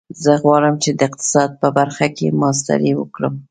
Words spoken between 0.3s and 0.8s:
غواړم